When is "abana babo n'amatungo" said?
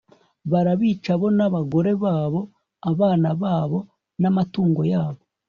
2.91-4.81